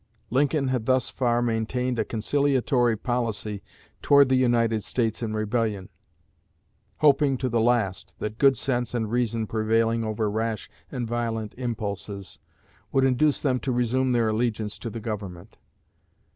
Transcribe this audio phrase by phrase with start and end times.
[0.31, 3.61] Lincoln had thus far maintained a conciliatory policy
[4.01, 5.89] toward the States in rebellion,
[7.01, 12.39] hoping to the last that good sense and reason prevailing over rash and violent impulses
[12.91, 15.59] would induce them to resume their allegiance to the Government.